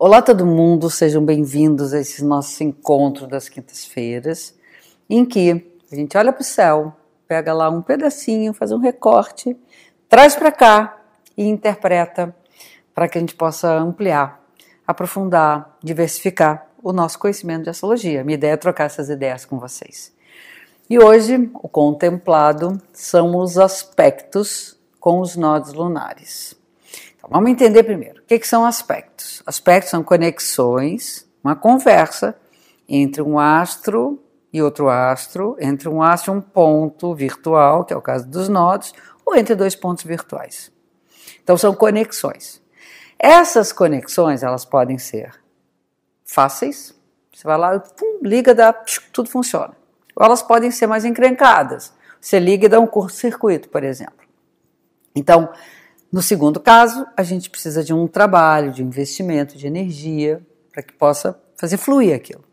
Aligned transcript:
Olá 0.00 0.22
todo 0.22 0.46
mundo, 0.46 0.88
sejam 0.88 1.24
bem-vindos 1.24 1.92
a 1.92 1.98
esse 1.98 2.24
nosso 2.24 2.62
encontro 2.62 3.26
das 3.26 3.48
quintas-feiras, 3.48 4.54
em 5.10 5.24
que 5.24 5.72
a 5.90 5.96
gente 5.96 6.16
olha 6.16 6.32
para 6.32 6.40
o 6.40 6.44
céu, 6.44 6.96
pega 7.26 7.52
lá 7.52 7.68
um 7.68 7.82
pedacinho, 7.82 8.54
faz 8.54 8.70
um 8.70 8.78
recorte, 8.78 9.56
traz 10.08 10.36
para 10.36 10.52
cá 10.52 11.02
e 11.36 11.42
interpreta 11.48 12.32
para 12.94 13.08
que 13.08 13.18
a 13.18 13.20
gente 13.20 13.34
possa 13.34 13.76
ampliar, 13.76 14.40
aprofundar, 14.86 15.76
diversificar 15.82 16.68
o 16.80 16.92
nosso 16.92 17.18
conhecimento 17.18 17.64
de 17.64 17.70
astrologia. 17.70 18.22
Minha 18.22 18.36
ideia 18.36 18.52
é 18.52 18.56
trocar 18.56 18.84
essas 18.84 19.10
ideias 19.10 19.44
com 19.44 19.58
vocês. 19.58 20.14
E 20.88 20.96
hoje 20.96 21.50
o 21.54 21.68
contemplado 21.68 22.80
são 22.92 23.36
os 23.36 23.58
aspectos 23.58 24.78
com 25.00 25.18
os 25.18 25.34
nodos 25.34 25.72
lunares. 25.72 26.57
Então, 27.18 27.28
vamos 27.30 27.50
entender 27.50 27.82
primeiro. 27.82 28.22
O 28.22 28.24
que, 28.24 28.38
que 28.38 28.46
são 28.46 28.64
aspectos? 28.64 29.42
Aspectos 29.44 29.90
são 29.90 30.02
conexões, 30.02 31.28
uma 31.42 31.56
conversa 31.56 32.38
entre 32.88 33.20
um 33.20 33.38
astro 33.38 34.22
e 34.52 34.62
outro 34.62 34.88
astro, 34.88 35.56
entre 35.60 35.88
um 35.88 36.02
astro 36.02 36.32
e 36.32 36.36
um 36.38 36.40
ponto 36.40 37.14
virtual, 37.14 37.84
que 37.84 37.92
é 37.92 37.96
o 37.96 38.00
caso 38.00 38.26
dos 38.26 38.48
nodos, 38.48 38.94
ou 39.26 39.36
entre 39.36 39.54
dois 39.54 39.74
pontos 39.74 40.04
virtuais. 40.04 40.72
Então 41.42 41.56
são 41.56 41.74
conexões. 41.74 42.62
Essas 43.18 43.72
conexões, 43.72 44.42
elas 44.42 44.64
podem 44.64 44.96
ser 44.96 45.34
fáceis, 46.24 46.94
você 47.34 47.46
vai 47.46 47.58
lá, 47.58 47.78
pum, 47.78 48.20
liga, 48.22 48.54
dá, 48.54 48.72
tudo 49.12 49.28
funciona. 49.28 49.76
Ou 50.16 50.24
elas 50.24 50.42
podem 50.42 50.70
ser 50.70 50.86
mais 50.86 51.04
encrencadas. 51.04 51.92
Você 52.20 52.38
liga 52.40 52.66
e 52.66 52.68
dá 52.68 52.80
um 52.80 52.86
curto-circuito, 52.86 53.68
por 53.68 53.84
exemplo. 53.84 54.26
Então, 55.14 55.48
no 56.10 56.22
segundo 56.22 56.58
caso, 56.58 57.06
a 57.16 57.22
gente 57.22 57.50
precisa 57.50 57.84
de 57.84 57.92
um 57.92 58.06
trabalho, 58.06 58.72
de 58.72 58.82
investimento, 58.82 59.58
de 59.58 59.66
energia, 59.66 60.40
para 60.72 60.82
que 60.82 60.92
possa 60.92 61.38
fazer 61.54 61.76
fluir 61.76 62.14
aquilo. 62.14 62.44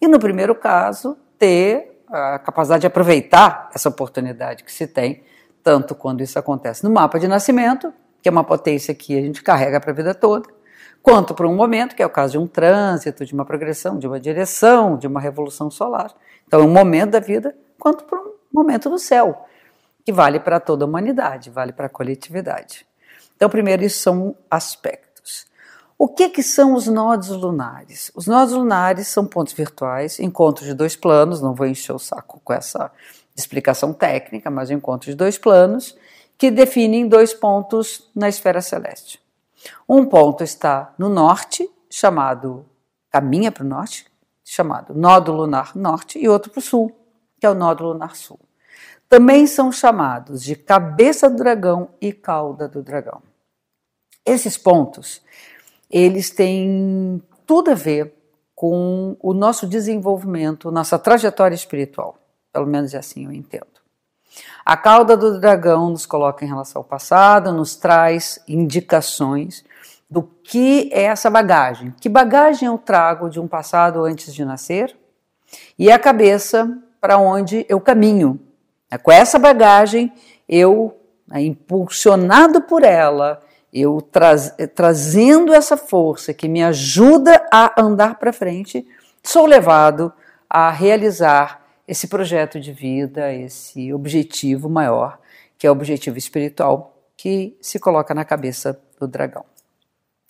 E 0.00 0.06
no 0.06 0.20
primeiro 0.20 0.54
caso, 0.54 1.16
ter 1.36 2.02
a 2.08 2.38
capacidade 2.38 2.82
de 2.82 2.86
aproveitar 2.86 3.68
essa 3.74 3.88
oportunidade 3.88 4.62
que 4.62 4.72
se 4.72 4.86
tem, 4.86 5.24
tanto 5.62 5.94
quando 5.94 6.22
isso 6.22 6.38
acontece 6.38 6.84
no 6.84 6.90
mapa 6.90 7.18
de 7.18 7.26
nascimento, 7.26 7.92
que 8.22 8.28
é 8.28 8.32
uma 8.32 8.44
potência 8.44 8.94
que 8.94 9.18
a 9.18 9.20
gente 9.20 9.42
carrega 9.42 9.80
para 9.80 9.90
a 9.90 9.94
vida 9.94 10.14
toda, 10.14 10.48
quanto 11.02 11.34
para 11.34 11.48
um 11.48 11.54
momento, 11.54 11.96
que 11.96 12.02
é 12.02 12.06
o 12.06 12.10
caso 12.10 12.32
de 12.32 12.38
um 12.38 12.46
trânsito, 12.46 13.24
de 13.24 13.34
uma 13.34 13.44
progressão, 13.44 13.98
de 13.98 14.06
uma 14.06 14.20
direção, 14.20 14.96
de 14.96 15.06
uma 15.06 15.20
revolução 15.20 15.70
solar. 15.70 16.14
Então, 16.46 16.60
é 16.60 16.64
um 16.64 16.72
momento 16.72 17.10
da 17.10 17.20
vida, 17.20 17.56
quanto 17.78 18.04
para 18.04 18.20
um 18.20 18.34
momento 18.52 18.88
do 18.88 18.98
céu, 18.98 19.46
que 20.04 20.12
vale 20.12 20.38
para 20.38 20.60
toda 20.60 20.84
a 20.84 20.88
humanidade, 20.88 21.50
vale 21.50 21.72
para 21.72 21.86
a 21.86 21.88
coletividade. 21.88 22.89
Então, 23.40 23.48
primeiro, 23.48 23.82
isso 23.82 24.02
são 24.02 24.36
aspectos. 24.50 25.46
O 25.96 26.06
que, 26.06 26.28
que 26.28 26.42
são 26.42 26.74
os 26.74 26.86
nodos 26.86 27.30
lunares? 27.30 28.12
Os 28.14 28.26
nodos 28.26 28.52
lunares 28.52 29.08
são 29.08 29.24
pontos 29.24 29.54
virtuais, 29.54 30.20
encontros 30.20 30.68
de 30.68 30.74
dois 30.74 30.94
planos, 30.94 31.40
não 31.40 31.54
vou 31.54 31.66
encher 31.66 31.94
o 31.94 31.98
saco 31.98 32.38
com 32.44 32.52
essa 32.52 32.92
explicação 33.34 33.94
técnica, 33.94 34.50
mas 34.50 34.70
encontros 34.70 35.12
de 35.12 35.14
dois 35.14 35.38
planos, 35.38 35.96
que 36.36 36.50
definem 36.50 37.08
dois 37.08 37.32
pontos 37.32 38.10
na 38.14 38.28
esfera 38.28 38.60
celeste. 38.60 39.18
Um 39.88 40.04
ponto 40.04 40.44
está 40.44 40.92
no 40.98 41.08
norte, 41.08 41.66
chamado 41.88 42.66
caminha 43.10 43.50
para 43.50 43.64
o 43.64 43.68
norte, 43.68 44.04
chamado 44.44 44.92
nódo 44.94 45.32
lunar 45.32 45.74
norte, 45.74 46.18
e 46.18 46.28
outro 46.28 46.50
para 46.50 46.58
o 46.58 46.62
sul, 46.62 46.94
que 47.40 47.46
é 47.46 47.50
o 47.50 47.54
nódo 47.54 47.84
lunar 47.84 48.16
sul. 48.16 48.38
Também 49.08 49.46
são 49.46 49.72
chamados 49.72 50.42
de 50.42 50.54
cabeça 50.54 51.30
do 51.30 51.36
dragão 51.36 51.88
e 52.02 52.12
cauda 52.12 52.68
do 52.68 52.82
dragão. 52.82 53.29
Esses 54.30 54.56
pontos, 54.56 55.20
eles 55.90 56.30
têm 56.30 57.20
tudo 57.44 57.72
a 57.72 57.74
ver 57.74 58.14
com 58.54 59.16
o 59.20 59.34
nosso 59.34 59.66
desenvolvimento, 59.66 60.70
nossa 60.70 60.96
trajetória 60.96 61.54
espiritual. 61.54 62.16
Pelo 62.52 62.66
menos 62.66 62.94
é 62.94 62.98
assim 62.98 63.24
eu 63.24 63.32
entendo. 63.32 63.66
A 64.64 64.76
cauda 64.76 65.16
do 65.16 65.40
dragão 65.40 65.90
nos 65.90 66.06
coloca 66.06 66.44
em 66.44 66.48
relação 66.48 66.78
ao 66.78 66.84
passado, 66.84 67.52
nos 67.52 67.74
traz 67.74 68.38
indicações 68.46 69.64
do 70.08 70.22
que 70.22 70.88
é 70.92 71.02
essa 71.02 71.28
bagagem. 71.28 71.92
Que 72.00 72.08
bagagem 72.08 72.68
eu 72.68 72.78
trago 72.78 73.28
de 73.28 73.40
um 73.40 73.48
passado 73.48 74.04
antes 74.04 74.32
de 74.32 74.44
nascer? 74.44 74.96
E 75.76 75.90
a 75.90 75.98
cabeça 75.98 76.78
para 77.00 77.18
onde 77.18 77.66
eu 77.68 77.80
caminho. 77.80 78.38
Com 79.02 79.10
essa 79.10 79.40
bagagem, 79.40 80.12
eu, 80.48 80.96
né, 81.26 81.42
impulsionado 81.42 82.60
por 82.60 82.84
ela, 82.84 83.42
eu 83.72 84.00
traz, 84.00 84.54
trazendo 84.74 85.52
essa 85.52 85.76
força 85.76 86.34
que 86.34 86.48
me 86.48 86.62
ajuda 86.62 87.46
a 87.52 87.80
andar 87.80 88.18
para 88.18 88.32
frente, 88.32 88.86
sou 89.22 89.46
levado 89.46 90.12
a 90.48 90.70
realizar 90.70 91.64
esse 91.86 92.08
projeto 92.08 92.60
de 92.60 92.72
vida, 92.72 93.32
esse 93.32 93.92
objetivo 93.92 94.68
maior, 94.68 95.18
que 95.56 95.66
é 95.66 95.70
o 95.70 95.72
objetivo 95.72 96.18
espiritual 96.18 96.96
que 97.16 97.56
se 97.60 97.78
coloca 97.78 98.14
na 98.14 98.24
cabeça 98.24 98.80
do 98.98 99.06
dragão. 99.06 99.44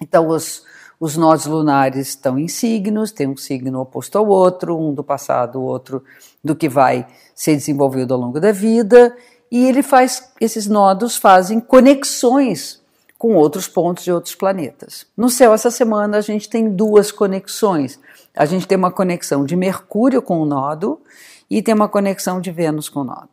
Então, 0.00 0.28
os, 0.28 0.64
os 1.00 1.16
nós 1.16 1.46
lunares 1.46 2.08
estão 2.08 2.38
em 2.38 2.46
signos, 2.46 3.10
tem 3.10 3.26
um 3.26 3.36
signo 3.36 3.80
oposto 3.80 4.18
ao 4.18 4.26
outro, 4.28 4.78
um 4.78 4.92
do 4.92 5.02
passado, 5.02 5.60
o 5.60 5.64
outro 5.64 6.04
do 6.42 6.54
que 6.54 6.68
vai 6.68 7.06
ser 7.34 7.56
desenvolvido 7.56 8.14
ao 8.14 8.20
longo 8.20 8.38
da 8.38 8.52
vida, 8.52 9.16
e 9.50 9.66
ele 9.66 9.82
faz, 9.82 10.32
esses 10.40 10.66
nodos 10.66 11.16
fazem 11.16 11.58
conexões 11.58 12.83
com 13.24 13.36
outros 13.36 13.66
pontos 13.66 14.04
de 14.04 14.12
outros 14.12 14.34
planetas. 14.34 15.06
No 15.16 15.30
céu, 15.30 15.54
essa 15.54 15.70
semana, 15.70 16.18
a 16.18 16.20
gente 16.20 16.46
tem 16.46 16.68
duas 16.68 17.10
conexões. 17.10 17.98
A 18.36 18.44
gente 18.44 18.68
tem 18.68 18.76
uma 18.76 18.90
conexão 18.90 19.46
de 19.46 19.56
Mercúrio 19.56 20.20
com 20.20 20.42
o 20.42 20.44
nodo 20.44 21.00
e 21.48 21.62
tem 21.62 21.74
uma 21.74 21.88
conexão 21.88 22.38
de 22.38 22.52
Vênus 22.52 22.90
com 22.90 23.00
o 23.00 23.04
nodo. 23.04 23.30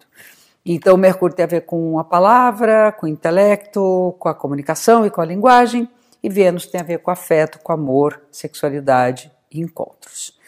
Então, 0.65 0.95
Mercúrio 0.95 1.35
tem 1.35 1.43
a 1.43 1.47
ver 1.47 1.65
com 1.65 1.99
a 1.99 2.05
palavra, 2.05 2.93
com 2.93 3.05
o 3.05 3.09
intelecto, 3.09 4.15
com 4.17 4.29
a 4.29 4.33
comunicação 4.33 5.05
e 5.05 5.09
com 5.09 5.19
a 5.19 5.25
linguagem, 5.25 5.89
e 6.23 6.29
Vênus 6.29 6.67
tem 6.67 6.79
a 6.79 6.85
ver 6.85 6.99
com 6.99 7.11
afeto, 7.11 7.59
com 7.59 7.73
amor, 7.73 8.21
sexualidade 8.31 9.29
e 9.51 9.59
encontros. 9.59 10.39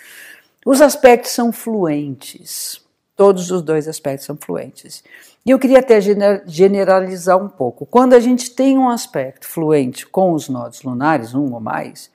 Os 0.66 0.80
aspectos 0.80 1.32
são 1.32 1.52
fluentes, 1.52 2.82
todos 3.16 3.52
os 3.52 3.62
dois 3.62 3.88
aspectos 3.88 4.26
são 4.26 4.38
fluentes. 4.38 5.04
E 5.46 5.52
eu 5.52 5.60
queria 5.60 5.80
até 5.80 6.00
generalizar 6.46 7.38
um 7.38 7.50
pouco. 7.50 7.86
Quando 7.86 8.14
a 8.14 8.20
gente 8.20 8.52
tem 8.52 8.78
um 8.78 8.90
aspecto 8.90 9.48
fluente 9.48 10.08
com 10.08 10.32
os 10.34 10.48
nodos 10.48 10.84
lunares, 10.84 11.36
um 11.36 11.54
ou 11.54 11.60
mais, 11.60 12.10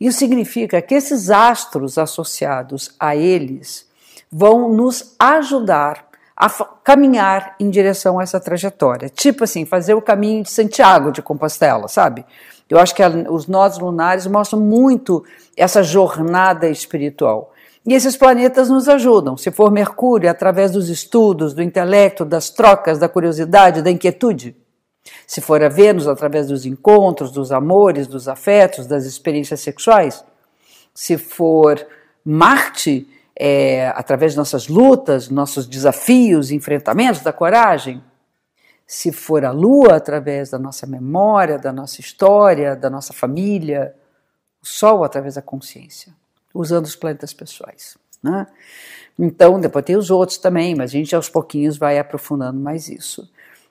isso 0.00 0.18
significa 0.18 0.80
que 0.80 0.94
esses 0.94 1.30
astros 1.30 1.98
associados 1.98 2.94
a 2.98 3.14
eles 3.16 3.86
vão 4.30 4.72
nos 4.72 5.14
ajudar 5.18 6.08
a 6.36 6.48
caminhar 6.82 7.54
em 7.60 7.68
direção 7.68 8.18
a 8.18 8.22
essa 8.22 8.40
trajetória. 8.40 9.10
Tipo 9.10 9.44
assim, 9.44 9.66
fazer 9.66 9.92
o 9.92 10.00
caminho 10.00 10.42
de 10.42 10.50
Santiago 10.50 11.12
de 11.12 11.20
Compostela, 11.20 11.86
sabe? 11.86 12.24
Eu 12.68 12.78
acho 12.78 12.94
que 12.94 13.02
os 13.28 13.46
nodos 13.46 13.78
lunares 13.78 14.26
mostram 14.26 14.58
muito 14.60 15.22
essa 15.54 15.82
jornada 15.82 16.68
espiritual. 16.68 17.52
E 17.86 17.94
esses 17.94 18.16
planetas 18.16 18.68
nos 18.68 18.88
ajudam. 18.88 19.36
Se 19.36 19.50
for 19.50 19.70
Mercúrio, 19.70 20.30
através 20.30 20.70
dos 20.72 20.88
estudos, 20.88 21.54
do 21.54 21.62
intelecto, 21.62 22.24
das 22.24 22.50
trocas, 22.50 22.98
da 22.98 23.08
curiosidade, 23.08 23.82
da 23.82 23.90
inquietude. 23.90 24.56
Se 25.26 25.40
for 25.40 25.62
a 25.62 25.68
Vênus, 25.68 26.06
através 26.06 26.48
dos 26.48 26.66
encontros, 26.66 27.32
dos 27.32 27.50
amores, 27.50 28.06
dos 28.06 28.28
afetos, 28.28 28.86
das 28.86 29.06
experiências 29.06 29.60
sexuais. 29.60 30.22
Se 30.94 31.16
for 31.16 31.86
Marte, 32.22 33.08
é, 33.34 33.88
através 33.88 34.32
de 34.32 34.38
nossas 34.38 34.68
lutas, 34.68 35.30
nossos 35.30 35.66
desafios, 35.66 36.50
enfrentamentos, 36.50 37.22
da 37.22 37.32
coragem. 37.32 38.02
Se 38.86 39.10
for 39.10 39.42
a 39.42 39.52
Lua, 39.52 39.94
através 39.94 40.50
da 40.50 40.58
nossa 40.58 40.86
memória, 40.86 41.58
da 41.58 41.72
nossa 41.72 42.02
história, 42.02 42.76
da 42.76 42.90
nossa 42.90 43.14
família. 43.14 43.94
O 44.62 44.66
Sol, 44.66 45.02
através 45.02 45.36
da 45.36 45.42
consciência 45.42 46.19
usando 46.54 46.86
os 46.86 46.96
planetas 46.96 47.32
pessoais. 47.32 47.96
Né? 48.22 48.46
Então, 49.18 49.60
depois 49.60 49.84
tem 49.84 49.96
os 49.96 50.10
outros 50.10 50.38
também, 50.38 50.74
mas 50.74 50.90
a 50.90 50.92
gente 50.92 51.14
aos 51.14 51.28
pouquinhos 51.28 51.76
vai 51.76 51.98
aprofundando 51.98 52.58
mais 52.58 52.88
isso. 52.88 53.30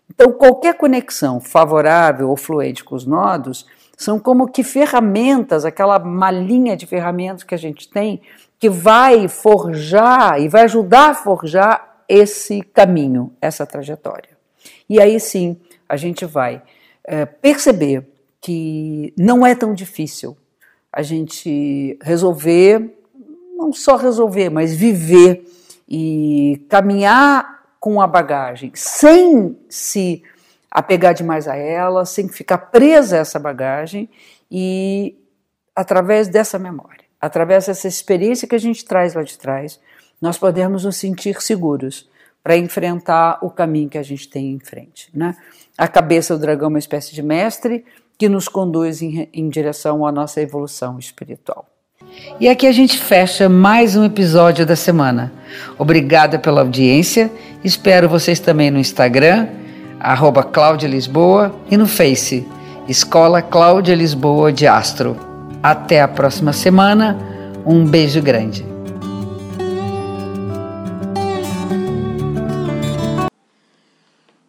Então, 0.10 0.32
qualquer 0.32 0.76
conexão 0.76 1.40
favorável 1.40 2.30
ou 2.30 2.38
fluente 2.38 2.84
com 2.84 2.96
os 2.96 3.06
nodos 3.06 3.66
são 3.96 4.20
como 4.20 4.48
que 4.48 4.64
ferramentas, 4.64 5.66
aquela 5.66 6.00
malinha 6.00 6.76
de 6.76 6.86
ferramentas 6.86 7.44
que 7.44 7.54
a 7.54 7.58
gente 7.58 7.90
tem, 7.90 8.22
que 8.58 8.70
vai 8.70 9.28
forjar 9.28 10.40
e 10.40 10.48
vai 10.48 10.64
ajudar 10.64 11.10
a 11.10 11.14
forjar 11.14 12.04
esse 12.08 12.62
caminho, 12.62 13.32
essa 13.42 13.66
trajetória. 13.66 14.38
E 14.90 15.00
aí 15.00 15.20
sim, 15.20 15.58
a 15.88 15.96
gente 15.96 16.26
vai 16.26 16.62
é, 17.04 17.26
perceber 17.26 18.08
que 18.42 19.14
não 19.18 19.46
é 19.46 19.54
tão 19.54 19.74
difícil 19.74 20.36
a 20.92 21.02
gente 21.02 21.98
resolver, 22.02 22.98
não 23.56 23.72
só 23.72 23.96
resolver, 23.96 24.50
mas 24.50 24.74
viver 24.74 25.46
e 25.88 26.66
caminhar 26.70 27.64
com 27.80 28.02
a 28.02 28.08
bagagem 28.08 28.72
sem 28.76 29.58
se 29.70 30.24
apegar 30.70 31.14
demais 31.14 31.48
a 31.48 31.56
ela, 31.56 32.06
sem 32.06 32.28
ficar 32.28 32.58
presa 32.58 33.18
a 33.18 33.20
essa 33.20 33.40
bagagem 33.40 34.10
e 34.52 35.16
através 35.76 36.28
dessa 36.28 36.60
memória, 36.60 37.06
através 37.20 37.68
dessa 37.68 37.88
experiência 37.88 38.48
que 38.48 38.56
a 38.56 38.60
gente 38.60 38.86
traz 38.86 39.14
lá 39.14 39.24
de 39.24 39.38
trás, 39.38 39.80
nós 40.22 40.38
podemos 40.38 40.84
nos 40.84 40.98
sentir 40.98 41.42
seguros 41.42 42.10
para 42.44 42.58
enfrentar 42.58 43.40
o 43.42 43.50
caminho 43.50 43.90
que 43.90 43.98
a 43.98 44.04
gente 44.04 44.30
tem 44.30 44.52
em 44.52 44.60
frente. 44.60 45.10
Né? 45.14 45.36
A 45.78 45.88
cabeça 45.88 46.36
do 46.36 46.42
dragão 46.42 46.68
é 46.68 46.70
uma 46.70 46.80
espécie 46.80 47.14
de 47.14 47.22
mestre 47.22 47.86
que 48.20 48.28
nos 48.28 48.50
conduz 48.50 49.02
em, 49.02 49.30
em 49.34 49.48
direção 49.48 50.06
à 50.06 50.12
nossa 50.12 50.42
evolução 50.42 51.00
espiritual. 51.00 51.66
E 52.38 52.50
aqui 52.50 52.68
a 52.68 52.72
gente 52.72 52.98
fecha 52.98 53.48
mais 53.48 53.96
um 53.96 54.04
episódio 54.04 54.66
da 54.66 54.76
semana. 54.76 55.32
Obrigada 55.78 56.38
pela 56.38 56.62
audiência. 56.62 57.32
Espero 57.64 58.10
vocês 58.10 58.40
também 58.40 58.70
no 58.70 58.78
Instagram, 58.78 59.48
arroba 60.00 60.44
Cláudia 60.44 60.88
Lisboa, 60.88 61.56
e 61.72 61.78
no 61.78 61.88
Face, 61.88 62.46
Escola 62.90 63.42
Cláudia 63.42 63.96
Lisboa 63.96 64.52
de 64.52 64.68
Astro. 64.68 65.16
Até 65.64 66.02
a 66.02 66.08
próxima 66.08 66.52
semana. 66.52 67.18
Um 67.66 67.86
beijo 67.86 68.22
grande. 68.22 68.79